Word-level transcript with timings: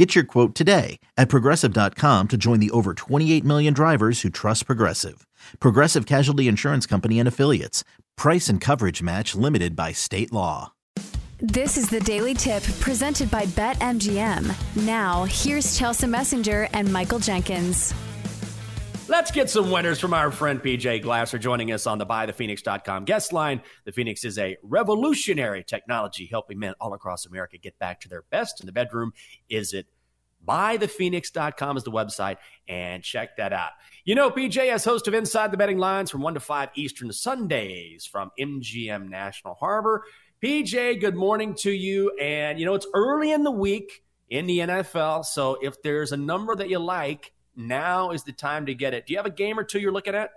Get 0.00 0.14
your 0.14 0.24
quote 0.24 0.54
today 0.54 0.98
at 1.18 1.28
progressive.com 1.28 2.28
to 2.28 2.38
join 2.38 2.58
the 2.58 2.70
over 2.70 2.94
28 2.94 3.44
million 3.44 3.74
drivers 3.74 4.22
who 4.22 4.30
trust 4.30 4.64
Progressive. 4.64 5.26
Progressive 5.58 6.06
Casualty 6.06 6.48
Insurance 6.48 6.86
Company 6.86 7.18
and 7.18 7.28
Affiliates. 7.28 7.84
Price 8.16 8.48
and 8.48 8.62
coverage 8.62 9.02
match 9.02 9.34
limited 9.34 9.76
by 9.76 9.92
state 9.92 10.32
law. 10.32 10.72
This 11.38 11.76
is 11.76 11.90
the 11.90 12.00
Daily 12.00 12.32
Tip 12.32 12.62
presented 12.80 13.30
by 13.30 13.44
BetMGM. 13.44 14.86
Now, 14.86 15.24
here's 15.24 15.76
Chelsea 15.76 16.06
Messenger 16.06 16.70
and 16.72 16.90
Michael 16.90 17.18
Jenkins. 17.18 17.92
Let's 19.10 19.32
get 19.32 19.50
some 19.50 19.72
winners 19.72 19.98
from 19.98 20.14
our 20.14 20.30
friend 20.30 20.62
PJ 20.62 21.02
Glasser 21.02 21.36
joining 21.36 21.72
us 21.72 21.88
on 21.88 21.98
the 21.98 22.06
buythephoenix.com 22.06 23.06
guest 23.06 23.32
line. 23.32 23.60
The 23.84 23.90
Phoenix 23.90 24.24
is 24.24 24.38
a 24.38 24.56
revolutionary 24.62 25.64
technology 25.64 26.28
helping 26.30 26.60
men 26.60 26.74
all 26.80 26.94
across 26.94 27.26
America 27.26 27.58
get 27.58 27.76
back 27.80 28.00
to 28.02 28.08
their 28.08 28.22
best 28.30 28.60
in 28.60 28.66
the 28.66 28.72
bedroom. 28.72 29.12
Is 29.48 29.72
it 29.72 29.88
buythephoenix.com 30.46 31.76
is 31.76 31.82
the 31.82 31.90
website 31.90 32.36
and 32.68 33.02
check 33.02 33.36
that 33.38 33.52
out. 33.52 33.72
You 34.04 34.14
know, 34.14 34.30
PJ 34.30 34.70
as 34.70 34.84
host 34.84 35.08
of 35.08 35.14
Inside 35.14 35.50
the 35.50 35.56
Betting 35.56 35.78
Lines 35.78 36.08
from 36.08 36.20
1 36.20 36.34
to 36.34 36.40
5 36.40 36.68
Eastern 36.76 37.10
Sundays 37.12 38.06
from 38.06 38.30
MGM 38.38 39.08
National 39.08 39.54
Harbor. 39.54 40.04
PJ, 40.40 41.00
good 41.00 41.16
morning 41.16 41.56
to 41.56 41.72
you. 41.72 42.16
And, 42.20 42.60
you 42.60 42.64
know, 42.64 42.74
it's 42.74 42.86
early 42.94 43.32
in 43.32 43.42
the 43.42 43.50
week 43.50 44.04
in 44.28 44.46
the 44.46 44.60
NFL. 44.60 45.24
So 45.24 45.58
if 45.60 45.82
there's 45.82 46.12
a 46.12 46.16
number 46.16 46.54
that 46.54 46.70
you 46.70 46.78
like, 46.78 47.32
now 47.66 48.10
is 48.10 48.24
the 48.24 48.32
time 48.32 48.66
to 48.66 48.74
get 48.74 48.94
it. 48.94 49.06
Do 49.06 49.12
you 49.12 49.18
have 49.18 49.26
a 49.26 49.30
game 49.30 49.58
or 49.58 49.64
two 49.64 49.78
you're 49.78 49.92
looking 49.92 50.14
at? 50.14 50.30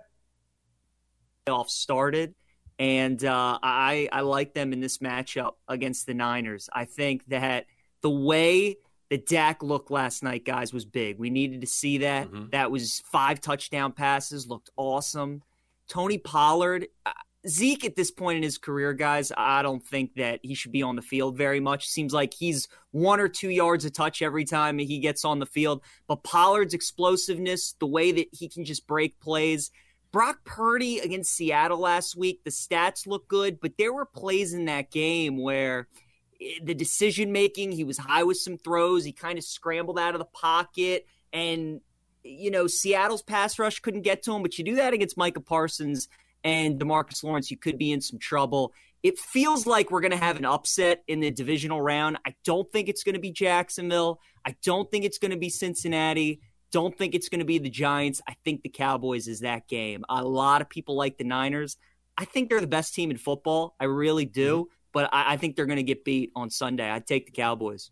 Off 1.46 1.68
started, 1.68 2.34
and 2.78 3.22
uh, 3.22 3.58
I 3.62 4.08
I 4.10 4.20
like 4.22 4.54
them 4.54 4.72
in 4.72 4.80
this 4.80 4.98
matchup 4.98 5.52
against 5.68 6.06
the 6.06 6.14
Niners. 6.14 6.70
I 6.72 6.86
think 6.86 7.26
that 7.26 7.66
the 8.00 8.10
way 8.10 8.76
that 9.10 9.26
Dak 9.26 9.62
looked 9.62 9.90
last 9.90 10.22
night, 10.22 10.44
guys, 10.44 10.72
was 10.72 10.84
big. 10.86 11.18
We 11.18 11.28
needed 11.28 11.60
to 11.60 11.66
see 11.66 11.98
that. 11.98 12.28
Mm-hmm. 12.28 12.50
That 12.52 12.70
was 12.70 13.02
five 13.12 13.40
touchdown 13.40 13.92
passes, 13.92 14.46
looked 14.48 14.70
awesome. 14.76 15.42
Tony 15.88 16.16
Pollard, 16.16 16.88
Zeke 17.46 17.84
at 17.84 17.96
this 17.96 18.10
point 18.10 18.38
in 18.38 18.42
his 18.42 18.56
career, 18.56 18.94
guys, 18.94 19.30
I 19.36 19.62
don't 19.62 19.84
think 19.84 20.14
that 20.14 20.40
he 20.42 20.54
should 20.54 20.72
be 20.72 20.82
on 20.82 20.96
the 20.96 21.02
field 21.02 21.36
very 21.36 21.60
much. 21.60 21.88
Seems 21.88 22.12
like 22.12 22.32
he's 22.32 22.68
one 22.90 23.20
or 23.20 23.28
two 23.28 23.50
yards 23.50 23.84
a 23.84 23.90
touch 23.90 24.22
every 24.22 24.44
time 24.44 24.78
he 24.78 24.98
gets 24.98 25.24
on 25.24 25.38
the 25.38 25.46
field. 25.46 25.82
But 26.06 26.22
Pollard's 26.22 26.72
explosiveness, 26.72 27.74
the 27.78 27.86
way 27.86 28.12
that 28.12 28.28
he 28.32 28.48
can 28.48 28.64
just 28.64 28.86
break 28.86 29.20
plays. 29.20 29.70
Brock 30.10 30.44
Purdy 30.44 31.00
against 31.00 31.34
Seattle 31.34 31.80
last 31.80 32.16
week, 32.16 32.40
the 32.44 32.50
stats 32.50 33.06
look 33.06 33.28
good, 33.28 33.60
but 33.60 33.72
there 33.76 33.92
were 33.92 34.06
plays 34.06 34.54
in 34.54 34.66
that 34.66 34.90
game 34.90 35.36
where 35.36 35.88
eh, 36.40 36.60
the 36.62 36.74
decision 36.74 37.30
making, 37.32 37.72
he 37.72 37.84
was 37.84 37.98
high 37.98 38.22
with 38.22 38.38
some 38.38 38.56
throws. 38.56 39.04
He 39.04 39.12
kind 39.12 39.36
of 39.38 39.44
scrambled 39.44 39.98
out 39.98 40.14
of 40.14 40.18
the 40.20 40.24
pocket. 40.24 41.06
And, 41.32 41.82
you 42.22 42.50
know, 42.50 42.68
Seattle's 42.68 43.22
pass 43.22 43.58
rush 43.58 43.80
couldn't 43.80 44.02
get 44.02 44.22
to 44.22 44.34
him, 44.34 44.40
but 44.40 44.56
you 44.56 44.64
do 44.64 44.76
that 44.76 44.94
against 44.94 45.18
Micah 45.18 45.40
Parsons 45.40 46.08
and 46.44 46.78
Demarcus 46.78 47.24
Lawrence, 47.24 47.50
you 47.50 47.56
could 47.56 47.78
be 47.78 47.90
in 47.90 48.00
some 48.00 48.18
trouble. 48.18 48.72
It 49.02 49.18
feels 49.18 49.66
like 49.66 49.90
we're 49.90 50.00
going 50.00 50.12
to 50.12 50.16
have 50.16 50.36
an 50.36 50.44
upset 50.44 51.02
in 51.08 51.20
the 51.20 51.30
divisional 51.30 51.80
round. 51.80 52.18
I 52.26 52.34
don't 52.44 52.70
think 52.70 52.88
it's 52.88 53.02
going 53.02 53.14
to 53.14 53.20
be 53.20 53.32
Jacksonville. 53.32 54.20
I 54.46 54.54
don't 54.62 54.90
think 54.90 55.04
it's 55.04 55.18
going 55.18 55.30
to 55.30 55.38
be 55.38 55.50
Cincinnati. 55.50 56.40
Don't 56.70 56.96
think 56.96 57.14
it's 57.14 57.28
going 57.28 57.40
to 57.40 57.44
be 57.44 57.58
the 57.58 57.70
Giants. 57.70 58.20
I 58.28 58.34
think 58.44 58.62
the 58.62 58.68
Cowboys 58.68 59.26
is 59.28 59.40
that 59.40 59.68
game. 59.68 60.04
A 60.08 60.24
lot 60.24 60.60
of 60.60 60.68
people 60.68 60.96
like 60.96 61.18
the 61.18 61.24
Niners. 61.24 61.76
I 62.16 62.24
think 62.24 62.48
they're 62.48 62.60
the 62.60 62.66
best 62.66 62.94
team 62.94 63.10
in 63.10 63.16
football. 63.16 63.74
I 63.80 63.84
really 63.84 64.24
do. 64.24 64.64
Mm-hmm. 64.64 64.70
But 64.92 65.10
I, 65.12 65.34
I 65.34 65.36
think 65.36 65.56
they're 65.56 65.66
going 65.66 65.76
to 65.76 65.82
get 65.82 66.04
beat 66.04 66.30
on 66.36 66.50
Sunday. 66.50 66.88
I'd 66.88 67.06
take 67.06 67.26
the 67.26 67.32
Cowboys. 67.32 67.90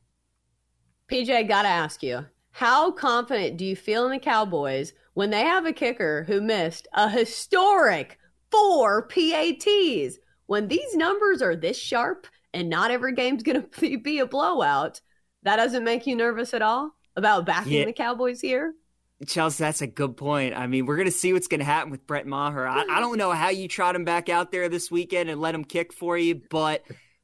PJ, 1.11 1.49
got 1.49 1.63
to 1.63 1.69
ask 1.69 2.03
you 2.03 2.25
how 2.53 2.91
confident 2.91 3.57
do 3.57 3.65
you 3.65 3.75
feel 3.75 4.05
in 4.05 4.13
the 4.13 4.19
Cowboys 4.19 4.93
when 5.15 5.31
they 5.31 5.43
have 5.43 5.67
a 5.67 5.73
kicker 5.73 6.25
who 6.25 6.41
missed 6.41 6.87
a 6.95 7.09
historic 7.09 8.19
four 8.53 9.09
PATs. 9.09 10.19
When 10.47 10.69
these 10.69 10.95
numbers 10.95 11.43
are 11.43 11.57
this 11.57 11.79
sharp 11.79 12.27
and 12.53 12.69
not 12.69 12.91
every 12.91 13.15
game's 13.15 13.43
going 13.43 13.65
to 13.81 13.99
be 13.99 14.19
a 14.19 14.27
blowout, 14.27 15.01
that 15.43 15.57
doesn't 15.57 15.85
make 15.85 16.07
you 16.07 16.15
nervous 16.15 16.55
at 16.55 16.63
all 16.63 16.95
about 17.17 17.47
backing 17.47 17.73
yeah. 17.73 17.85
the 17.87 17.93
Cowboys 17.93 18.41
here? 18.41 18.75
Chelsea, 19.27 19.63
that's 19.63 19.83
a 19.83 19.87
good 19.87 20.17
point. 20.17 20.57
I 20.57 20.67
mean, 20.67 20.87
we're 20.87 20.97
going 20.97 21.07
to 21.07 21.13
see 21.13 21.33
what's 21.33 21.47
going 21.47 21.61
to 21.61 21.65
happen 21.65 21.91
with 21.91 22.07
Brett 22.07 22.27
Maher. 22.27 22.67
I, 22.67 22.85
I, 22.91 23.01
don't 23.01 23.19
know 23.19 23.31
how 23.31 23.51
you 23.51 23.69
trot 23.69 23.95
him 23.95 24.05
back 24.05 24.29
out 24.29 24.51
there 24.51 24.69
this 24.69 24.91
weekend 24.91 25.31
and 25.31 25.41
let 25.41 25.55
him 25.55 25.65
kick 25.65 25.93
for 25.93 26.19
you, 26.19 26.41
but 26.51 26.83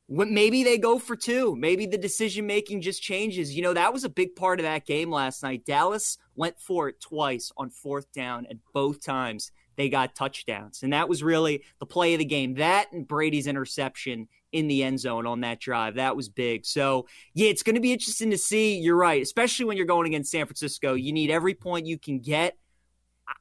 maybe 0.09 0.63
they 0.63 0.79
go 0.79 0.99
for 0.99 1.17
two. 1.17 1.57
Maybe 1.57 1.87
the 1.87 1.99
decision 1.99 2.47
making 2.47 2.83
just 2.83 3.03
changes. 3.03 3.55
You 3.55 3.63
know, 3.63 3.75
that 3.75 3.93
was 3.93 4.05
a 4.05 4.09
big 4.09 4.37
part 4.37 4.61
of 4.61 4.65
that 4.65 4.87
game 4.87 5.11
last 5.11 5.43
night. 5.43 5.65
Dallas 5.67 6.19
went 6.37 6.61
for 6.61 6.89
it 6.89 7.01
twice 7.01 7.51
on 7.57 7.71
fourth 7.71 8.11
down, 8.13 8.47
and 8.49 8.61
both 8.73 9.05
times 9.05 9.51
they 9.79 9.89
got 9.89 10.17
touchdowns. 10.17 10.83
And 10.83 10.93
that 10.93 11.09
was 11.09 11.23
really 11.23 11.63
the 11.79 11.87
play 11.87 12.13
of 12.13 12.19
the 12.19 12.25
game. 12.25 12.55
That 12.55 12.93
and 12.93 13.07
Brady's 13.07 13.47
interception 13.47 14.27
in 14.51 14.67
the 14.67 14.83
end 14.83 14.99
zone 14.99 15.25
on 15.25 15.43
that 15.43 15.61
drive. 15.61 15.95
That 15.95 16.17
was 16.17 16.29
big. 16.29 16.67
So, 16.67 17.07
yeah, 17.33 17.49
it's 17.49 17.63
going 17.63 17.77
to 17.77 17.81
be 17.81 17.93
interesting 17.93 18.33
to 18.33 18.39
see. 18.39 18.77
You're 18.77 18.97
right, 18.97 19.23
especially 19.23 19.67
when 19.67 19.77
you're 19.77 19.87
going 19.87 20.09
against 20.09 20.33
San 20.33 20.47
Francisco. 20.47 20.95
You 20.95 21.13
need 21.13 21.31
every 21.31 21.55
point 21.55 21.87
you 21.87 21.97
can 21.97 22.19
get. 22.19 22.59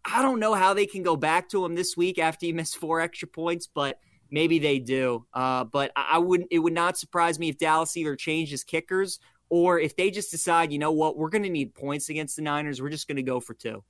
I 0.06 0.22
don't 0.22 0.40
know 0.40 0.54
how 0.54 0.76
they 0.76 0.86
can 0.86 1.02
go 1.02 1.16
back 1.16 1.50
to 1.50 1.64
them 1.64 1.74
this 1.74 1.98
week 1.98 2.20
after 2.20 2.46
you 2.46 2.54
miss 2.54 2.76
four 2.76 3.02
extra 3.02 3.28
points, 3.28 3.68
but 3.74 4.00
maybe 4.30 4.60
they 4.60 4.78
do. 4.78 5.26
Uh, 5.34 5.64
but 5.64 5.92
I 5.96 6.20
wouldn't. 6.20 6.50
It 6.52 6.60
would 6.60 6.74
not 6.74 7.00
surprise 7.00 7.40
me 7.40 7.50
if 7.50 7.58
Dallas 7.58 7.98
either 7.98 8.16
changes 8.16 8.64
kickers 8.64 9.20
or 9.50 9.80
if 9.80 9.96
they 9.96 10.12
just 10.12 10.30
decide, 10.30 10.72
you 10.72 10.78
know 10.78 10.92
what, 10.92 11.18
we're 11.18 11.30
going 11.30 11.44
to 11.44 11.50
need 11.50 11.74
points 11.74 12.10
against 12.10 12.36
the 12.36 12.44
Niners. 12.44 12.80
We're 12.80 12.90
just 12.90 13.08
going 13.08 13.16
to 13.16 13.24
go 13.24 13.40
for 13.40 13.56
two. 13.56 13.84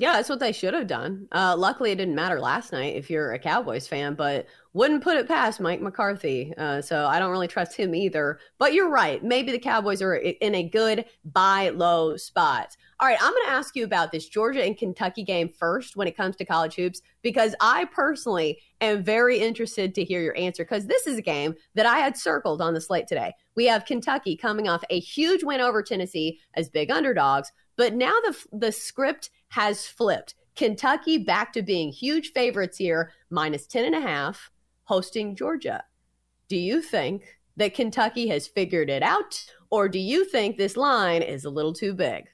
Yeah, 0.00 0.12
that's 0.12 0.28
what 0.28 0.38
they 0.38 0.52
should 0.52 0.74
have 0.74 0.86
done. 0.86 1.26
Uh, 1.32 1.56
luckily, 1.58 1.90
it 1.90 1.96
didn't 1.96 2.14
matter 2.14 2.38
last 2.38 2.70
night 2.72 2.94
if 2.94 3.10
you're 3.10 3.32
a 3.32 3.38
Cowboys 3.38 3.88
fan, 3.88 4.14
but 4.14 4.46
wouldn't 4.72 5.02
put 5.02 5.16
it 5.16 5.26
past 5.26 5.58
Mike 5.58 5.80
McCarthy. 5.80 6.54
Uh, 6.56 6.80
so 6.80 7.06
I 7.06 7.18
don't 7.18 7.32
really 7.32 7.48
trust 7.48 7.76
him 7.76 7.96
either. 7.96 8.38
But 8.58 8.74
you're 8.74 8.90
right. 8.90 9.24
Maybe 9.24 9.50
the 9.50 9.58
Cowboys 9.58 10.00
are 10.00 10.14
in 10.14 10.54
a 10.54 10.62
good 10.68 11.04
buy 11.24 11.70
low 11.70 12.16
spot. 12.16 12.76
All 13.00 13.08
right, 13.08 13.18
I'm 13.20 13.32
going 13.32 13.46
to 13.46 13.52
ask 13.52 13.74
you 13.74 13.84
about 13.84 14.12
this 14.12 14.28
Georgia 14.28 14.64
and 14.64 14.78
Kentucky 14.78 15.24
game 15.24 15.48
first 15.48 15.96
when 15.96 16.06
it 16.06 16.16
comes 16.16 16.36
to 16.36 16.44
college 16.44 16.76
hoops, 16.76 17.00
because 17.22 17.56
I 17.60 17.86
personally 17.86 18.60
am 18.80 19.02
very 19.02 19.38
interested 19.38 19.96
to 19.96 20.04
hear 20.04 20.20
your 20.20 20.36
answer 20.36 20.64
because 20.64 20.86
this 20.86 21.08
is 21.08 21.18
a 21.18 21.22
game 21.22 21.54
that 21.74 21.86
I 21.86 21.98
had 21.98 22.16
circled 22.16 22.62
on 22.62 22.74
the 22.74 22.80
slate 22.80 23.08
today. 23.08 23.34
We 23.56 23.66
have 23.66 23.84
Kentucky 23.84 24.36
coming 24.36 24.68
off 24.68 24.84
a 24.90 25.00
huge 25.00 25.42
win 25.42 25.60
over 25.60 25.82
Tennessee 25.82 26.38
as 26.54 26.68
big 26.68 26.90
underdogs, 26.90 27.50
but 27.78 27.94
now 27.94 28.12
the 28.24 28.36
the 28.52 28.72
script 28.72 29.30
has 29.48 29.86
flipped. 29.86 30.34
Kentucky 30.54 31.16
back 31.16 31.52
to 31.52 31.62
being 31.62 31.92
huge 31.92 32.32
favorites 32.32 32.76
here, 32.76 33.12
minus 33.30 33.64
10 33.66 33.84
and 33.84 33.94
a 33.94 34.00
half, 34.00 34.50
hosting 34.84 35.36
Georgia. 35.36 35.84
Do 36.48 36.56
you 36.56 36.82
think 36.82 37.38
that 37.56 37.74
Kentucky 37.74 38.26
has 38.28 38.48
figured 38.48 38.90
it 38.90 39.02
out, 39.02 39.46
or 39.70 39.88
do 39.88 40.00
you 40.00 40.24
think 40.24 40.56
this 40.56 40.76
line 40.76 41.22
is 41.22 41.44
a 41.44 41.50
little 41.50 41.72
too 41.72 41.94
big? 41.94 42.26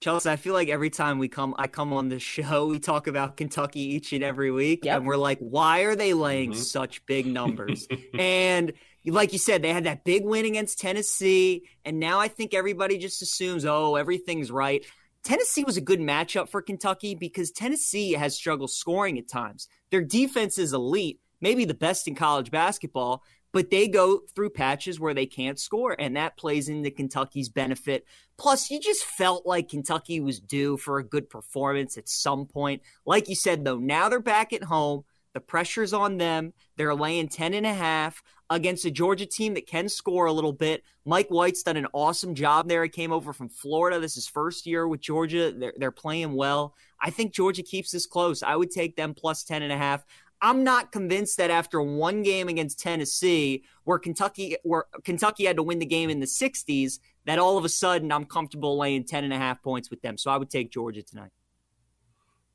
Chelsea, 0.00 0.30
I 0.30 0.36
feel 0.36 0.54
like 0.54 0.68
every 0.68 0.88
time 0.88 1.18
we 1.18 1.28
come, 1.28 1.54
I 1.58 1.66
come 1.66 1.92
on 1.92 2.08
the 2.08 2.18
show, 2.20 2.66
we 2.66 2.78
talk 2.78 3.08
about 3.08 3.36
Kentucky 3.36 3.80
each 3.80 4.12
and 4.12 4.22
every 4.22 4.52
week, 4.52 4.84
yep. 4.84 4.98
and 4.98 5.06
we're 5.06 5.16
like, 5.16 5.38
why 5.40 5.80
are 5.80 5.96
they 5.96 6.14
laying 6.14 6.52
mm-hmm. 6.52 6.60
such 6.60 7.04
big 7.06 7.26
numbers? 7.26 7.88
and 8.18 8.72
like 9.14 9.32
you 9.32 9.38
said, 9.38 9.62
they 9.62 9.72
had 9.72 9.84
that 9.84 10.04
big 10.04 10.24
win 10.24 10.44
against 10.44 10.78
Tennessee, 10.80 11.68
and 11.84 11.98
now 11.98 12.20
I 12.20 12.28
think 12.28 12.54
everybody 12.54 12.98
just 12.98 13.22
assumes, 13.22 13.64
oh, 13.64 13.96
everything's 13.96 14.50
right. 14.50 14.84
Tennessee 15.22 15.64
was 15.64 15.76
a 15.76 15.82
good 15.82 16.00
matchup 16.00 16.48
for 16.48 16.62
Kentucky 16.62 17.14
because 17.14 17.50
Tennessee 17.50 18.12
has 18.12 18.34
struggled 18.34 18.70
scoring 18.70 19.18
at 19.18 19.28
times. 19.28 19.68
Their 19.90 20.02
defense 20.02 20.58
is 20.58 20.72
elite, 20.72 21.20
maybe 21.40 21.64
the 21.64 21.74
best 21.74 22.08
in 22.08 22.14
college 22.14 22.50
basketball, 22.50 23.22
but 23.52 23.70
they 23.70 23.88
go 23.88 24.22
through 24.34 24.50
patches 24.50 25.00
where 25.00 25.14
they 25.14 25.26
can't 25.26 25.58
score, 25.58 25.96
and 25.98 26.16
that 26.16 26.36
plays 26.36 26.68
into 26.68 26.90
Kentucky's 26.90 27.48
benefit. 27.48 28.06
Plus, 28.38 28.70
you 28.70 28.80
just 28.80 29.04
felt 29.04 29.44
like 29.44 29.68
Kentucky 29.68 30.20
was 30.20 30.40
due 30.40 30.76
for 30.76 30.98
a 30.98 31.04
good 31.04 31.28
performance 31.28 31.98
at 31.98 32.08
some 32.08 32.46
point. 32.46 32.82
Like 33.04 33.28
you 33.28 33.34
said, 33.34 33.64
though, 33.64 33.78
now 33.78 34.08
they're 34.08 34.20
back 34.20 34.52
at 34.52 34.64
home. 34.64 35.04
The 35.34 35.40
pressure's 35.40 35.92
on 35.92 36.16
them. 36.16 36.52
They're 36.76 36.94
laying 36.94 37.28
10 37.28 37.54
and 37.54 37.66
a 37.66 37.74
half. 37.74 38.22
Against 38.50 38.84
a 38.84 38.90
Georgia 38.90 39.26
team 39.26 39.54
that 39.54 39.66
can 39.66 39.88
score 39.88 40.26
a 40.26 40.32
little 40.32 40.52
bit. 40.52 40.82
Mike 41.04 41.28
White's 41.28 41.62
done 41.62 41.76
an 41.76 41.86
awesome 41.92 42.34
job 42.34 42.68
there. 42.68 42.82
He 42.82 42.88
came 42.88 43.12
over 43.12 43.32
from 43.32 43.48
Florida. 43.48 44.00
This 44.00 44.16
is 44.16 44.26
first 44.26 44.66
year 44.66 44.88
with 44.88 45.00
Georgia. 45.00 45.52
They're, 45.52 45.72
they're 45.76 45.90
playing 45.92 46.34
well. 46.34 46.74
I 47.00 47.10
think 47.10 47.32
Georgia 47.32 47.62
keeps 47.62 47.92
this 47.92 48.06
close. 48.06 48.42
I 48.42 48.56
would 48.56 48.72
take 48.72 48.96
them 48.96 49.14
plus 49.14 49.44
10 49.44 49.62
and 49.62 49.72
a 49.72 49.76
half. 49.76 50.04
I'm 50.42 50.64
not 50.64 50.90
convinced 50.90 51.36
that 51.36 51.50
after 51.50 51.80
one 51.80 52.22
game 52.22 52.48
against 52.48 52.80
Tennessee, 52.80 53.64
where 53.84 53.98
Kentucky 53.98 54.56
where 54.62 54.86
Kentucky 55.04 55.44
had 55.44 55.56
to 55.56 55.62
win 55.62 55.78
the 55.78 55.86
game 55.86 56.08
in 56.10 56.18
the 56.18 56.26
60s, 56.26 56.98
that 57.26 57.38
all 57.38 57.58
of 57.58 57.64
a 57.64 57.68
sudden 57.68 58.10
I'm 58.10 58.24
comfortable 58.24 58.78
laying 58.78 59.04
10 59.04 59.24
and 59.24 59.34
a 59.34 59.38
half 59.38 59.62
points 59.62 59.90
with 59.90 60.00
them. 60.00 60.16
So 60.16 60.30
I 60.30 60.38
would 60.38 60.50
take 60.50 60.70
Georgia 60.70 61.02
tonight. 61.02 61.30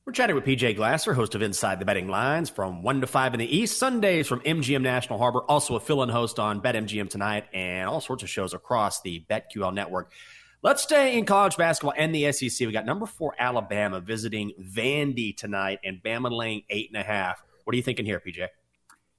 We're 0.05 0.13
chatting 0.13 0.35
with 0.35 0.45
PJ 0.45 0.75
Glasser, 0.75 1.15
host 1.15 1.33
of 1.33 1.41
Inside 1.41 1.79
the 1.79 1.85
Betting 1.85 2.07
Lines 2.07 2.47
from 2.47 2.83
1 2.83 3.01
to 3.01 3.07
5 3.07 3.33
in 3.33 3.39
the 3.39 3.57
East, 3.57 3.79
Sundays 3.79 4.27
from 4.27 4.39
MGM 4.41 4.83
National 4.83 5.17
Harbor, 5.17 5.39
also 5.39 5.75
a 5.75 5.79
fill 5.79 6.03
in 6.03 6.09
host 6.09 6.37
on 6.37 6.61
BetMGM 6.61 7.09
tonight, 7.09 7.45
and 7.55 7.89
all 7.89 7.99
sorts 7.99 8.21
of 8.21 8.29
shows 8.29 8.53
across 8.53 9.01
the 9.01 9.25
BetQL 9.27 9.73
network. 9.73 10.11
Let's 10.61 10.83
stay 10.83 11.17
in 11.17 11.25
college 11.25 11.57
basketball 11.57 11.95
and 11.97 12.13
the 12.13 12.31
SEC. 12.31 12.67
We 12.67 12.71
got 12.71 12.85
number 12.85 13.07
four 13.07 13.33
Alabama 13.39 13.99
visiting 13.99 14.51
Vandy 14.61 15.35
tonight, 15.35 15.79
and 15.83 16.03
Bama 16.03 16.29
laying 16.29 16.61
eight 16.69 16.91
and 16.93 17.01
a 17.01 17.03
half. 17.03 17.43
What 17.63 17.73
are 17.73 17.77
you 17.77 17.81
thinking 17.81 18.05
here, 18.05 18.21
PJ? 18.23 18.47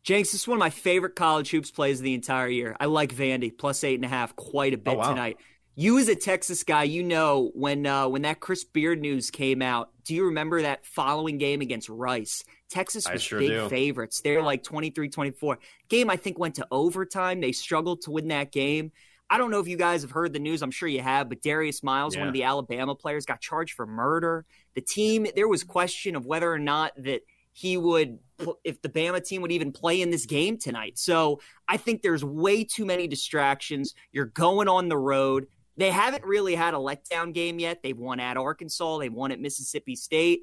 Jenks, 0.04 0.30
this 0.30 0.42
is 0.42 0.46
one 0.46 0.56
of 0.56 0.60
my 0.60 0.70
favorite 0.70 1.16
college 1.16 1.50
hoops 1.50 1.72
plays 1.72 1.98
of 1.98 2.04
the 2.04 2.14
entire 2.14 2.46
year. 2.46 2.76
I 2.78 2.84
like 2.84 3.12
Vandy 3.12 3.50
plus 3.58 3.82
eight 3.82 3.96
and 3.96 4.04
a 4.04 4.08
half 4.08 4.36
quite 4.36 4.72
a 4.72 4.78
bit 4.78 4.94
oh, 4.94 4.98
wow. 4.98 5.08
tonight. 5.08 5.38
You 5.78 5.98
as 5.98 6.08
a 6.08 6.16
Texas 6.16 6.64
guy, 6.64 6.84
you 6.84 7.02
know 7.02 7.50
when 7.54 7.86
uh, 7.86 8.08
when 8.08 8.22
that 8.22 8.40
Chris 8.40 8.64
Beard 8.64 8.98
news 8.98 9.30
came 9.30 9.60
out. 9.60 9.90
Do 10.04 10.14
you 10.14 10.24
remember 10.24 10.62
that 10.62 10.86
following 10.86 11.36
game 11.36 11.60
against 11.60 11.90
Rice? 11.90 12.42
Texas 12.70 13.06
was 13.10 13.20
sure 13.20 13.38
big 13.38 13.50
do. 13.50 13.68
favorites. 13.68 14.22
They're 14.22 14.42
like 14.42 14.62
23-24. 14.62 15.58
Game 15.90 16.08
I 16.08 16.16
think 16.16 16.38
went 16.38 16.54
to 16.54 16.66
overtime. 16.70 17.40
They 17.42 17.52
struggled 17.52 18.00
to 18.02 18.10
win 18.10 18.28
that 18.28 18.52
game. 18.52 18.90
I 19.28 19.36
don't 19.36 19.50
know 19.50 19.60
if 19.60 19.68
you 19.68 19.76
guys 19.76 20.00
have 20.02 20.12
heard 20.12 20.32
the 20.32 20.38
news. 20.38 20.62
I'm 20.62 20.70
sure 20.70 20.88
you 20.88 21.02
have, 21.02 21.28
but 21.28 21.42
Darius 21.42 21.82
Miles, 21.82 22.14
yeah. 22.14 22.20
one 22.20 22.28
of 22.28 22.34
the 22.34 22.44
Alabama 22.44 22.94
players, 22.94 23.26
got 23.26 23.40
charged 23.40 23.74
for 23.74 23.86
murder. 23.86 24.46
The 24.74 24.80
team, 24.80 25.26
there 25.34 25.48
was 25.48 25.62
question 25.62 26.16
of 26.16 26.24
whether 26.24 26.50
or 26.50 26.58
not 26.58 26.92
that 26.96 27.20
he 27.52 27.76
would 27.76 28.18
if 28.64 28.82
the 28.82 28.88
Bama 28.88 29.24
team 29.24 29.40
would 29.42 29.50
even 29.50 29.72
play 29.72 30.02
in 30.02 30.10
this 30.10 30.26
game 30.26 30.58
tonight. 30.58 30.98
So 30.98 31.40
I 31.66 31.78
think 31.78 32.02
there's 32.02 32.22
way 32.22 32.64
too 32.64 32.84
many 32.84 33.08
distractions. 33.08 33.94
You're 34.12 34.26
going 34.26 34.68
on 34.68 34.88
the 34.88 34.98
road. 34.98 35.46
They 35.76 35.90
haven't 35.90 36.24
really 36.24 36.54
had 36.54 36.74
a 36.74 36.78
letdown 36.78 37.34
game 37.34 37.58
yet. 37.58 37.82
They've 37.82 37.96
won 37.96 38.20
at 38.20 38.36
Arkansas, 38.36 38.98
they 38.98 39.08
won 39.08 39.32
at 39.32 39.40
Mississippi 39.40 39.96
State. 39.96 40.42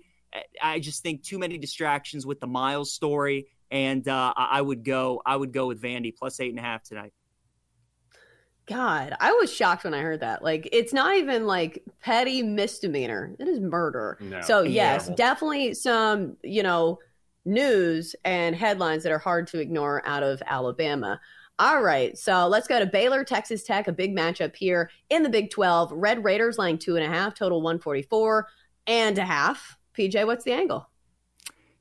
I 0.62 0.80
just 0.80 1.03
think 1.03 1.24
too 1.24 1.38
many 1.38 1.57
distractions 1.57 2.25
with 2.25 2.39
the 2.39 2.47
Miles 2.47 2.91
story, 2.91 3.47
and 3.69 4.07
uh, 4.07 4.33
I 4.35 4.62
would 4.62 4.83
go. 4.83 5.21
I 5.25 5.35
would 5.35 5.53
go 5.53 5.68
with 5.68 5.81
Vandy 5.81 6.15
plus 6.15 6.39
eight 6.39 6.50
and 6.50 6.59
a 6.59 6.63
half 6.63 6.83
tonight. 6.83 7.13
God, 8.65 9.13
I 9.19 9.33
was 9.33 9.53
shocked 9.53 9.83
when 9.83 9.94
I 9.94 10.01
heard 10.01 10.21
that. 10.21 10.41
Like, 10.41 10.69
it's 10.71 10.94
not 10.94 11.18
even 11.18 11.45
like 11.45 11.83
petty 12.01 12.41
misdemeanor; 12.41 13.36
it 13.39 13.47
is 13.47 13.59
murder. 13.59 14.18
No, 14.21 14.41
so 14.41 14.63
yes, 14.63 15.09
definitely 15.09 15.74
some 15.74 16.38
you 16.44 16.63
know 16.63 17.00
news 17.45 18.15
and 18.24 18.56
headlines 18.56 19.03
that 19.03 19.12
are 19.12 19.19
hard 19.19 19.47
to 19.47 19.59
ignore 19.59 20.01
out 20.06 20.24
of 20.24 20.41
Alabama. 20.45 21.19
All 21.59 21.83
right, 21.83 22.17
so 22.17 22.47
let's 22.47 22.67
go 22.67 22.79
to 22.79 22.85
Baylor, 22.88 23.23
Texas 23.23 23.63
Tech, 23.63 23.88
a 23.88 23.91
big 23.91 24.15
matchup 24.15 24.55
here 24.55 24.89
in 25.11 25.21
the 25.21 25.29
Big 25.29 25.51
12. 25.51 25.91
Red 25.91 26.23
Raiders 26.23 26.57
laying 26.57 26.79
two 26.79 26.95
and 26.95 27.05
a 27.05 27.07
half, 27.07 27.35
total 27.35 27.61
144 27.61 28.47
and 28.88 29.17
a 29.19 29.23
half. 29.23 29.77
PJ, 29.95 30.25
what's 30.25 30.44
the 30.44 30.51
angle? 30.51 30.89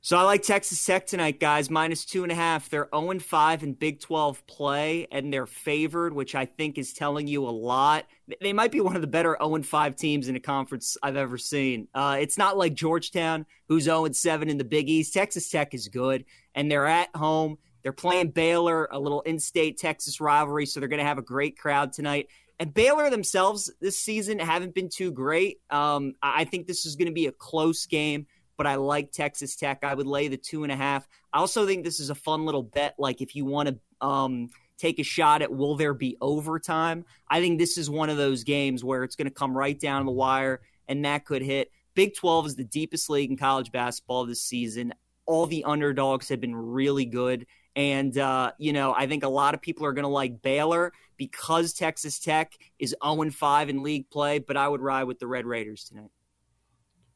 So 0.01 0.17
I 0.17 0.23
like 0.23 0.43
Texas 0.43 0.85
Tech 0.85 1.07
tonight, 1.07 1.39
guys, 1.39 1.69
minus 1.69 2.05
two 2.05 2.23
and 2.23 2.31
a 2.31 2.35
half. 2.35 2.69
They're 2.69 2.89
0 2.93 3.17
5 3.19 3.63
in 3.63 3.73
Big 3.73 3.99
12 4.01 4.45
play, 4.45 5.07
and 5.11 5.33
they're 5.33 5.47
favored, 5.47 6.13
which 6.13 6.35
I 6.35 6.45
think 6.45 6.77
is 6.77 6.93
telling 6.93 7.25
you 7.25 7.47
a 7.47 7.49
lot. 7.49 8.05
They 8.41 8.53
might 8.53 8.71
be 8.71 8.81
one 8.81 8.95
of 8.95 9.01
the 9.01 9.07
better 9.07 9.37
0 9.41 9.63
5 9.63 9.95
teams 9.95 10.27
in 10.27 10.35
a 10.35 10.41
conference 10.41 10.97
I've 11.01 11.15
ever 11.15 11.37
seen. 11.37 11.87
Uh, 11.95 12.17
it's 12.19 12.37
not 12.37 12.57
like 12.57 12.73
Georgetown, 12.73 13.45
who's 13.69 13.85
0 13.85 14.11
7 14.11 14.49
in 14.49 14.57
the 14.57 14.65
Big 14.65 14.89
East. 14.89 15.13
Texas 15.13 15.49
Tech 15.49 15.73
is 15.73 15.87
good, 15.87 16.25
and 16.53 16.69
they're 16.69 16.85
at 16.85 17.09
home. 17.15 17.57
They're 17.83 17.93
playing 17.93 18.29
Baylor, 18.29 18.87
a 18.91 18.99
little 18.99 19.21
in 19.21 19.39
state 19.39 19.77
Texas 19.77 20.19
rivalry, 20.21 20.65
so 20.65 20.79
they're 20.79 20.89
going 20.89 21.01
to 21.01 21.05
have 21.05 21.17
a 21.17 21.23
great 21.23 21.57
crowd 21.57 21.93
tonight. 21.93 22.29
And 22.59 22.73
Baylor 22.73 23.09
themselves 23.09 23.71
this 23.81 23.99
season 23.99 24.39
haven't 24.39 24.73
been 24.73 24.89
too 24.89 25.11
great. 25.11 25.59
Um, 25.69 26.13
I 26.21 26.45
think 26.45 26.65
this 26.65 26.85
is 26.85 26.95
going 26.95 27.07
to 27.07 27.13
be 27.13 27.27
a 27.27 27.31
close 27.31 27.85
game, 27.85 28.25
but 28.57 28.65
I 28.65 28.75
like 28.75 29.11
Texas 29.11 29.55
Tech. 29.55 29.83
I 29.83 29.93
would 29.93 30.07
lay 30.07 30.29
the 30.29 30.37
two 30.37 30.63
and 30.63 30.71
a 30.71 30.75
half. 30.75 31.07
I 31.33 31.39
also 31.39 31.65
think 31.65 31.83
this 31.83 31.99
is 31.99 32.09
a 32.09 32.15
fun 32.15 32.45
little 32.45 32.63
bet. 32.63 32.95
Like 32.97 33.21
if 33.21 33.35
you 33.35 33.43
want 33.45 33.69
to 33.69 34.05
um, 34.05 34.49
take 34.77 34.99
a 34.99 35.03
shot 35.03 35.41
at 35.41 35.53
will 35.53 35.75
there 35.75 35.93
be 35.93 36.15
overtime, 36.21 37.05
I 37.27 37.41
think 37.41 37.59
this 37.59 37.77
is 37.77 37.89
one 37.89 38.09
of 38.09 38.17
those 38.17 38.43
games 38.43 38.83
where 38.83 39.03
it's 39.03 39.15
going 39.15 39.27
to 39.27 39.33
come 39.33 39.57
right 39.57 39.79
down 39.79 40.05
the 40.05 40.11
wire 40.11 40.61
and 40.87 41.03
that 41.05 41.25
could 41.25 41.41
hit. 41.41 41.71
Big 41.95 42.15
12 42.15 42.47
is 42.47 42.55
the 42.55 42.63
deepest 42.63 43.09
league 43.09 43.29
in 43.29 43.37
college 43.37 43.71
basketball 43.71 44.25
this 44.25 44.41
season. 44.41 44.93
All 45.25 45.45
the 45.45 45.63
underdogs 45.63 46.29
have 46.29 46.41
been 46.41 46.55
really 46.55 47.05
good. 47.05 47.45
And, 47.75 48.17
uh, 48.17 48.51
you 48.57 48.73
know, 48.73 48.93
I 48.93 49.07
think 49.07 49.23
a 49.23 49.29
lot 49.29 49.53
of 49.53 49.61
people 49.61 49.85
are 49.85 49.93
going 49.93 50.03
to 50.03 50.09
like 50.09 50.41
Baylor 50.41 50.93
because 51.17 51.73
Texas 51.73 52.19
Tech 52.19 52.53
is 52.79 52.95
0 53.03 53.29
5 53.31 53.69
in 53.69 53.83
league 53.83 54.09
play, 54.09 54.39
but 54.39 54.57
I 54.57 54.67
would 54.67 54.81
ride 54.81 55.05
with 55.05 55.19
the 55.19 55.27
Red 55.27 55.45
Raiders 55.45 55.83
tonight. 55.85 56.11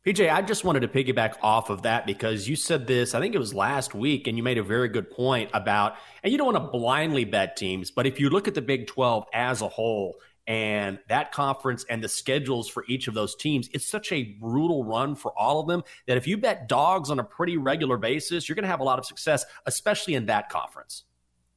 PJ, 0.06 0.32
I 0.32 0.42
just 0.42 0.64
wanted 0.64 0.80
to 0.80 0.88
piggyback 0.88 1.36
off 1.44 1.70
of 1.70 1.82
that 1.82 2.06
because 2.06 2.48
you 2.48 2.56
said 2.56 2.88
this, 2.88 3.14
I 3.14 3.20
think 3.20 3.36
it 3.36 3.40
was 3.40 3.54
last 3.54 3.94
week, 3.94 4.26
and 4.26 4.38
you 4.38 4.44
made 4.44 4.58
a 4.58 4.64
very 4.64 4.88
good 4.88 5.12
point 5.12 5.50
about, 5.54 5.96
and 6.24 6.32
you 6.32 6.38
don't 6.38 6.54
want 6.54 6.66
to 6.66 6.72
blindly 6.72 7.26
bet 7.26 7.58
teams, 7.58 7.92
but 7.92 8.08
if 8.08 8.18
you 8.18 8.30
look 8.30 8.48
at 8.48 8.54
the 8.54 8.62
Big 8.62 8.88
12 8.88 9.26
as 9.34 9.62
a 9.62 9.68
whole, 9.68 10.16
and 10.48 10.98
that 11.10 11.34
conference 11.34 11.86
and 11.90 12.02
the 12.02 12.08
schedules 12.08 12.70
for 12.70 12.86
each 12.88 13.10
of 13.10 13.14
those 13.14 13.36
teams, 13.36 13.70
it's 13.74 13.86
such 13.86 14.12
a 14.14 14.24
brutal 14.24 14.86
run 14.86 15.16
for 15.16 15.38
all 15.38 15.60
of 15.60 15.68
them 15.68 15.84
that 16.08 16.16
if 16.16 16.26
you 16.26 16.38
bet 16.38 16.70
dogs 16.70 17.12
on 17.12 17.20
a 17.20 17.24
pretty 17.24 17.58
regular 17.58 17.98
basis, 17.98 18.48
you're 18.48 18.56
going 18.56 18.64
to 18.64 18.70
have 18.70 18.80
a 18.80 18.86
lot 18.86 18.98
of 18.98 19.06
success, 19.06 19.46
especially 19.66 20.16
in 20.16 20.28
that 20.28 20.50
conference. 20.50 21.04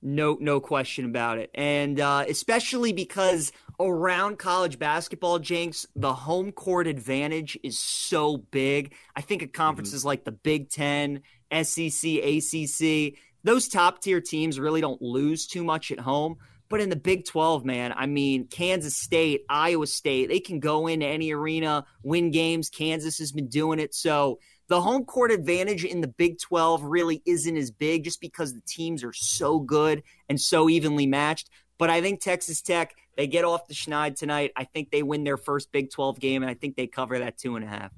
No, 0.02 0.38
no 0.40 0.60
question 0.60 1.04
about 1.04 1.38
it, 1.38 1.50
and 1.54 2.00
uh, 2.00 2.24
especially 2.26 2.94
because 2.94 3.52
around 3.78 4.38
college 4.38 4.78
basketball, 4.78 5.38
Jenks, 5.38 5.86
the 5.94 6.14
home 6.14 6.52
court 6.52 6.86
advantage 6.86 7.58
is 7.62 7.78
so 7.78 8.38
big. 8.38 8.94
I 9.14 9.20
think 9.20 9.42
at 9.42 9.52
conferences 9.52 10.00
mm-hmm. 10.00 10.08
like 10.08 10.24
the 10.24 10.32
Big 10.32 10.70
Ten, 10.70 11.20
SEC, 11.52 12.10
ACC, 12.14 13.18
those 13.44 13.68
top 13.68 14.00
tier 14.00 14.22
teams 14.22 14.58
really 14.58 14.80
don't 14.80 15.02
lose 15.02 15.46
too 15.46 15.64
much 15.64 15.92
at 15.92 16.00
home. 16.00 16.36
But 16.70 16.80
in 16.80 16.88
the 16.88 16.96
Big 16.96 17.26
12, 17.26 17.64
man, 17.64 17.92
I 17.96 18.06
mean, 18.06 18.46
Kansas 18.46 18.96
State, 18.96 19.44
Iowa 19.50 19.88
State, 19.88 20.28
they 20.28 20.38
can 20.38 20.60
go 20.60 20.86
into 20.86 21.04
any 21.04 21.32
arena, 21.32 21.84
win 22.04 22.30
games. 22.30 22.70
Kansas 22.70 23.18
has 23.18 23.32
been 23.32 23.48
doing 23.48 23.80
it. 23.80 23.92
So 23.92 24.38
the 24.68 24.80
home 24.80 25.04
court 25.04 25.32
advantage 25.32 25.84
in 25.84 26.00
the 26.00 26.06
Big 26.06 26.38
12 26.38 26.84
really 26.84 27.22
isn't 27.26 27.56
as 27.56 27.72
big 27.72 28.04
just 28.04 28.20
because 28.20 28.54
the 28.54 28.62
teams 28.68 29.02
are 29.02 29.12
so 29.12 29.58
good 29.58 30.04
and 30.28 30.40
so 30.40 30.68
evenly 30.68 31.08
matched. 31.08 31.50
But 31.76 31.90
I 31.90 32.00
think 32.00 32.20
Texas 32.20 32.62
Tech, 32.62 32.94
they 33.16 33.26
get 33.26 33.44
off 33.44 33.66
the 33.66 33.74
schneid 33.74 34.14
tonight. 34.14 34.52
I 34.54 34.62
think 34.62 34.92
they 34.92 35.02
win 35.02 35.24
their 35.24 35.36
first 35.36 35.72
Big 35.72 35.90
12 35.90 36.20
game, 36.20 36.42
and 36.42 36.50
I 36.50 36.54
think 36.54 36.76
they 36.76 36.86
cover 36.86 37.18
that 37.18 37.36
two 37.36 37.56
and 37.56 37.64
a 37.64 37.68
half. 37.68 37.90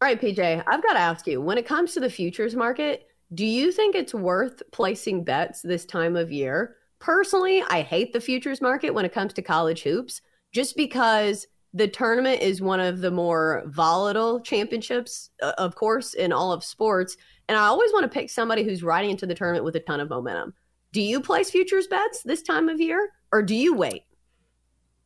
All 0.00 0.06
right, 0.06 0.20
PJ, 0.20 0.62
I've 0.64 0.82
got 0.82 0.92
to 0.92 1.00
ask 1.00 1.26
you 1.26 1.40
when 1.40 1.58
it 1.58 1.66
comes 1.66 1.94
to 1.94 2.00
the 2.00 2.10
futures 2.10 2.54
market, 2.54 3.08
do 3.34 3.44
you 3.44 3.72
think 3.72 3.96
it's 3.96 4.14
worth 4.14 4.62
placing 4.70 5.24
bets 5.24 5.60
this 5.60 5.84
time 5.84 6.14
of 6.14 6.30
year? 6.30 6.76
Personally, 7.02 7.64
I 7.68 7.82
hate 7.82 8.12
the 8.12 8.20
futures 8.20 8.60
market 8.60 8.94
when 8.94 9.04
it 9.04 9.12
comes 9.12 9.32
to 9.32 9.42
college 9.42 9.82
hoops 9.82 10.22
just 10.52 10.76
because 10.76 11.48
the 11.74 11.88
tournament 11.88 12.40
is 12.40 12.62
one 12.62 12.78
of 12.78 13.00
the 13.00 13.10
more 13.10 13.64
volatile 13.66 14.38
championships, 14.38 15.30
uh, 15.42 15.50
of 15.58 15.74
course, 15.74 16.14
in 16.14 16.32
all 16.32 16.52
of 16.52 16.62
sports. 16.62 17.16
And 17.48 17.58
I 17.58 17.62
always 17.66 17.92
want 17.92 18.04
to 18.04 18.08
pick 18.08 18.30
somebody 18.30 18.62
who's 18.62 18.84
riding 18.84 19.10
into 19.10 19.26
the 19.26 19.34
tournament 19.34 19.64
with 19.64 19.74
a 19.74 19.80
ton 19.80 19.98
of 19.98 20.10
momentum. 20.10 20.54
Do 20.92 21.02
you 21.02 21.20
place 21.20 21.50
futures 21.50 21.88
bets 21.88 22.22
this 22.22 22.40
time 22.40 22.68
of 22.68 22.80
year 22.80 23.10
or 23.32 23.42
do 23.42 23.56
you 23.56 23.74
wait? 23.74 24.04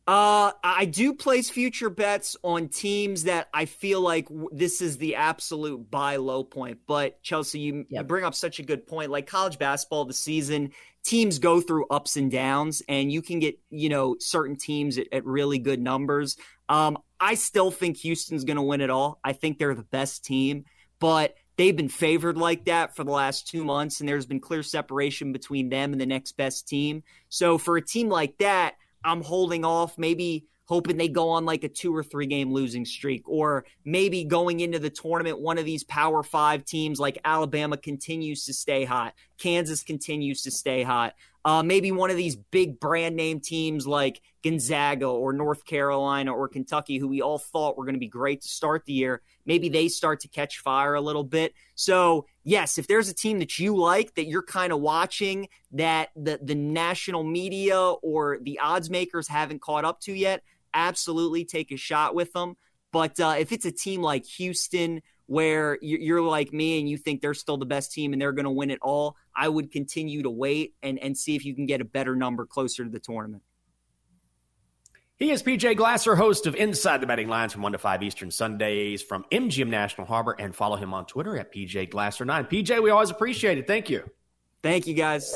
Uh, 0.05 0.53
I 0.63 0.85
do 0.85 1.13
place 1.13 1.49
future 1.49 1.89
bets 1.89 2.37
on 2.41 2.69
teams 2.69 3.23
that 3.23 3.49
I 3.53 3.65
feel 3.65 3.99
like 3.99 4.29
w- 4.29 4.47
this 4.53 4.81
is 4.81 4.97
the 4.97 5.15
absolute 5.15 5.91
buy 5.91 6.15
low 6.15 6.45
point. 6.45 6.77
But 6.87 7.21
Chelsea, 7.23 7.59
you, 7.59 7.85
yep. 7.89 8.03
you 8.03 8.03
bring 8.03 8.23
up 8.23 8.33
such 8.33 8.59
a 8.59 8.63
good 8.63 8.87
point. 8.87 9.11
Like 9.11 9.27
college 9.27 9.59
basketball, 9.59 10.05
the 10.05 10.13
season 10.13 10.71
teams 11.07 11.39
go 11.39 11.61
through 11.61 11.85
ups 11.89 12.17
and 12.17 12.29
downs, 12.29 12.81
and 12.87 13.11
you 13.11 13.21
can 13.21 13.39
get 13.39 13.59
you 13.69 13.89
know 13.89 14.15
certain 14.19 14.55
teams 14.55 14.97
at, 14.97 15.07
at 15.11 15.25
really 15.25 15.57
good 15.57 15.81
numbers. 15.81 16.37
Um, 16.69 16.97
I 17.19 17.35
still 17.35 17.71
think 17.71 17.97
Houston's 17.97 18.43
going 18.43 18.57
to 18.57 18.63
win 18.63 18.81
it 18.81 18.89
all. 18.89 19.19
I 19.23 19.33
think 19.33 19.57
they're 19.57 19.73
the 19.73 19.83
best 19.83 20.25
team, 20.25 20.65
but 20.99 21.35
they've 21.55 21.75
been 21.75 21.89
favored 21.89 22.37
like 22.37 22.65
that 22.65 22.95
for 22.95 23.03
the 23.03 23.11
last 23.11 23.47
two 23.47 23.63
months, 23.63 23.99
and 23.99 24.07
there's 24.07 24.25
been 24.25 24.41
clear 24.41 24.63
separation 24.63 25.31
between 25.31 25.69
them 25.69 25.93
and 25.93 26.01
the 26.01 26.05
next 26.05 26.33
best 26.33 26.67
team. 26.67 27.03
So 27.29 27.57
for 27.57 27.77
a 27.77 27.81
team 27.81 28.09
like 28.09 28.37
that 28.39 28.75
I'm 29.03 29.23
holding 29.23 29.63
off, 29.63 29.97
maybe 29.97 30.45
hoping 30.65 30.97
they 30.97 31.07
go 31.07 31.29
on 31.29 31.45
like 31.45 31.63
a 31.63 31.69
two 31.69 31.95
or 31.95 32.03
three 32.03 32.25
game 32.25 32.51
losing 32.51 32.85
streak, 32.85 33.27
or 33.27 33.65
maybe 33.85 34.25
going 34.25 34.59
into 34.59 34.79
the 34.79 34.89
tournament, 34.89 35.39
one 35.39 35.57
of 35.57 35.65
these 35.65 35.83
Power 35.85 36.23
Five 36.23 36.65
teams 36.65 36.99
like 36.99 37.17
Alabama 37.23 37.77
continues 37.77 38.45
to 38.45 38.53
stay 38.53 38.83
hot, 38.83 39.13
Kansas 39.37 39.83
continues 39.83 40.41
to 40.43 40.51
stay 40.51 40.83
hot. 40.83 41.13
uh, 41.47 41.63
maybe 41.63 41.93
one 41.93 42.09
of 42.09 42.17
these 42.17 42.35
big 42.35 42.77
brand 42.77 43.15
name 43.15 43.39
teams 43.39 43.87
like 43.87 44.19
Gonzaga 44.43 45.07
or 45.07 45.31
North 45.31 45.63
Carolina 45.63 46.35
or 46.35 46.49
Kentucky, 46.49 46.97
who 46.97 47.07
we 47.07 47.21
all 47.21 47.37
thought 47.39 47.77
were 47.77 47.85
going 47.85 47.95
to 47.95 48.01
be 48.01 48.07
great 48.09 48.41
to 48.41 48.49
start 48.49 48.83
the 48.83 48.91
year, 48.91 49.21
maybe 49.45 49.69
they 49.69 49.87
start 49.87 50.19
to 50.19 50.27
catch 50.27 50.59
fire 50.59 50.95
a 50.95 50.99
little 50.99 51.23
bit. 51.23 51.53
So, 51.73 52.25
yes, 52.43 52.77
if 52.77 52.87
there's 52.87 53.07
a 53.07 53.13
team 53.13 53.39
that 53.39 53.57
you 53.59 53.77
like 53.77 54.15
that 54.15 54.25
you're 54.27 54.43
kind 54.43 54.73
of 54.73 54.81
watching 54.81 55.47
that 55.71 56.09
the, 56.17 56.37
the 56.43 56.55
national 56.55 57.23
media 57.23 57.79
or 57.79 58.39
the 58.41 58.59
odds 58.59 58.89
makers 58.89 59.29
haven't 59.29 59.61
caught 59.61 59.85
up 59.85 60.01
to 60.01 60.11
yet, 60.11 60.43
absolutely 60.73 61.45
take 61.45 61.71
a 61.71 61.77
shot 61.77 62.13
with 62.13 62.33
them. 62.33 62.57
But 62.91 63.21
uh, 63.21 63.35
if 63.39 63.53
it's 63.53 63.65
a 63.65 63.71
team 63.71 64.01
like 64.01 64.25
Houston, 64.25 65.01
where 65.27 65.77
you're 65.81 66.21
like 66.21 66.51
me 66.51 66.79
and 66.79 66.89
you 66.89 66.97
think 66.97 67.21
they're 67.21 67.33
still 67.33 67.57
the 67.57 67.65
best 67.65 67.91
team 67.91 68.13
and 68.13 68.21
they're 68.21 68.31
going 68.31 68.45
to 68.45 68.51
win 68.51 68.71
it 68.71 68.79
all, 68.81 69.15
I 69.35 69.47
would 69.47 69.71
continue 69.71 70.23
to 70.23 70.29
wait 70.29 70.73
and, 70.81 70.97
and 70.99 71.17
see 71.17 71.35
if 71.35 71.45
you 71.45 71.53
can 71.53 71.65
get 71.65 71.81
a 71.81 71.85
better 71.85 72.15
number 72.15 72.45
closer 72.45 72.83
to 72.83 72.89
the 72.89 72.99
tournament. 72.99 73.43
He 75.17 75.31
is 75.31 75.41
PJ 75.41 75.77
Glasser, 75.77 76.15
host 76.15 76.45
of 76.45 76.55
Inside 76.55 77.01
the 77.01 77.07
Betting 77.07 77.27
Lines 77.27 77.51
from 77.51 77.63
1 77.63 77.71
to 77.71 77.77
5 77.79 78.03
Eastern 78.03 78.29
Sundays 78.29 79.01
from 79.01 79.25
MGM 79.31 79.67
National 79.67 80.05
Harbor, 80.05 80.35
and 80.37 80.55
follow 80.55 80.75
him 80.75 80.93
on 80.93 81.07
Twitter 81.07 81.37
at 81.37 81.51
PJ 81.51 81.89
Glasser9. 81.89 82.49
PJ, 82.49 82.83
we 82.83 82.91
always 82.91 83.09
appreciate 83.09 83.57
it. 83.57 83.65
Thank 83.65 83.89
you. 83.89 84.03
Thank 84.61 84.85
you, 84.85 84.93
guys. 84.93 85.35